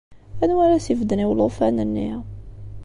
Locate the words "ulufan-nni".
1.31-2.09